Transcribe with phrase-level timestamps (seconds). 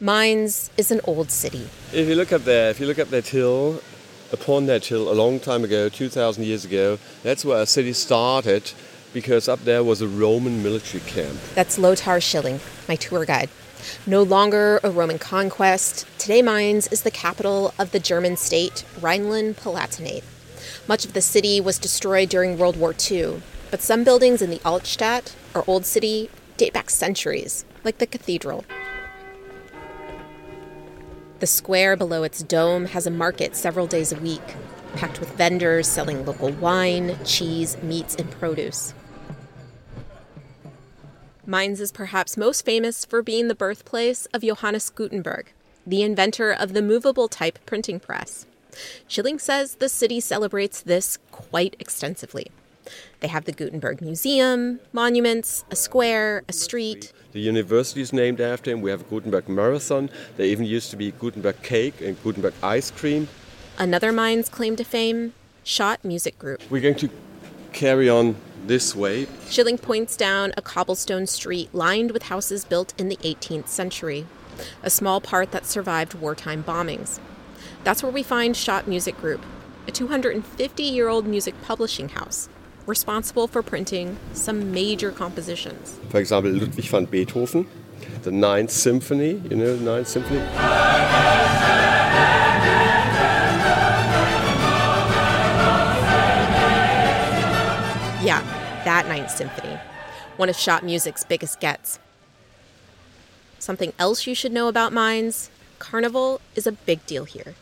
[0.00, 1.68] Mainz is an old city.
[1.92, 3.82] If you look up there, if you look up that hill,
[4.32, 8.70] upon that hill a long time ago, 2,000 years ago, that's where our city started
[9.12, 11.36] because up there was a Roman military camp.
[11.56, 13.50] That's Lothar Schilling, my tour guide.
[14.06, 19.56] No longer a Roman conquest, today Mainz is the capital of the German state Rhineland
[19.56, 20.22] Palatinate.
[20.86, 23.42] Much of the city was destroyed during World War II,
[23.72, 28.64] but some buildings in the Altstadt, or Old City, date back centuries, like the cathedral.
[31.40, 34.42] The square below its dome has a market several days a week,
[34.96, 38.92] packed with vendors selling local wine, cheese, meats, and produce.
[41.46, 45.52] Mainz is perhaps most famous for being the birthplace of Johannes Gutenberg,
[45.86, 48.44] the inventor of the movable type printing press.
[49.06, 52.50] Schilling says the city celebrates this quite extensively.
[53.20, 57.12] They have the Gutenberg Museum, monuments, a square, a street.
[57.32, 58.80] The university is named after him.
[58.80, 60.10] We have a Gutenberg Marathon.
[60.36, 63.28] There even used to be Gutenberg cake and Gutenberg ice cream.
[63.78, 66.62] Another Mainz claim to fame Schott Music Group.
[66.70, 67.10] We're going to
[67.72, 68.36] carry on
[68.66, 69.26] this way.
[69.48, 74.26] Schilling points down a cobblestone street lined with houses built in the 18th century,
[74.82, 77.20] a small part that survived wartime bombings.
[77.84, 79.44] That's where we find Schott Music Group,
[79.86, 82.48] a 250 year old music publishing house
[82.88, 86.00] responsible for printing some major compositions.
[86.08, 87.68] For example, Ludwig van Beethoven,
[88.22, 90.40] the Ninth Symphony, you know the Ninth Symphony?
[98.24, 98.42] Yeah,
[98.84, 99.78] that Ninth Symphony,
[100.38, 101.98] one of Schott Music's biggest gets.
[103.58, 107.54] Something else you should know about Mainz Carnival is a big deal here.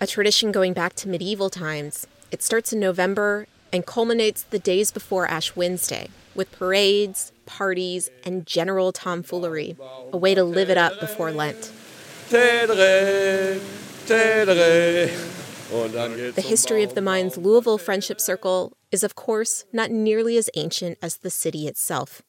[0.00, 4.90] A tradition going back to medieval times, it starts in November and culminates the days
[4.90, 9.76] before Ash Wednesday with parades, parties, and general tomfoolery,
[10.12, 11.72] a way to live it up before Lent.
[12.30, 13.60] The
[16.36, 21.18] history of the Mainz Louisville Friendship Circle is, of course, not nearly as ancient as
[21.18, 22.22] the city itself.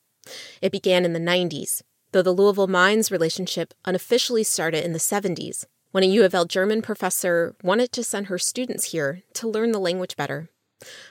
[0.61, 1.81] It began in the 90s,
[2.11, 6.45] though the Louisville Mainz relationship unofficially started in the 70s, when a U of L
[6.45, 10.49] German professor wanted to send her students here to learn the language better.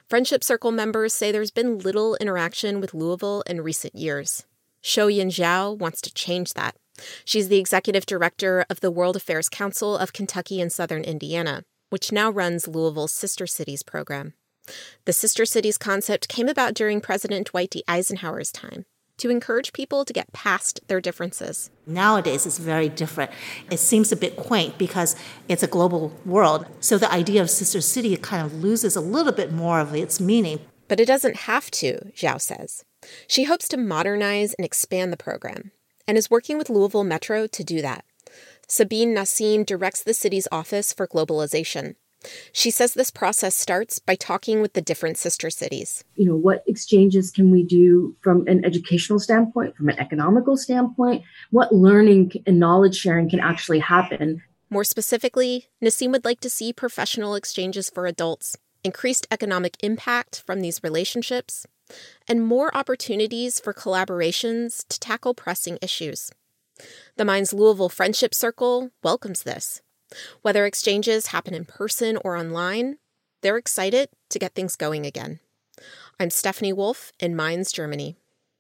[0.09, 4.45] Friendship Circle members say there's been little interaction with Louisville in recent years.
[4.81, 6.77] Shou Yin Zhao wants to change that.
[7.25, 12.13] She's the executive director of the World Affairs Council of Kentucky and Southern Indiana, which
[12.13, 14.35] now runs Louisville's Sister Cities program.
[15.05, 17.83] The Sister Cities concept came about during President Dwight D.
[17.89, 18.85] Eisenhower's time
[19.23, 21.71] to encourage people to get past their differences.
[21.87, 23.31] Nowadays, it's very different.
[23.71, 25.15] It seems a bit quaint because
[25.49, 26.67] it's a global world.
[26.81, 30.21] So the idea of sister city kind of loses a little bit more of its
[30.21, 30.59] meaning.
[30.89, 32.85] But it doesn't have to, Zhao says.
[33.29, 35.71] She hopes to modernize and expand the program
[36.07, 38.05] and is working with Louisville Metro to do that.
[38.67, 41.95] Sabine Nassim directs the city's Office for Globalization.
[42.53, 46.05] She says this process starts by talking with the different sister cities.
[46.17, 51.23] You know, what exchanges can we do from an educational standpoint, from an economical standpoint?
[51.51, 54.43] What learning and knowledge sharing can actually happen?
[54.71, 60.61] More specifically, Nassim would like to see professional exchanges for adults, increased economic impact from
[60.61, 61.67] these relationships,
[62.27, 66.31] and more opportunities for collaborations to tackle pressing issues.
[67.17, 69.83] The Mainz Louisville Friendship Circle welcomes this
[70.43, 72.99] whether exchanges happen in person or online,
[73.41, 75.41] they're excited to get things going again.
[76.21, 78.17] I'm Stephanie Wolf in Mainz, Germany.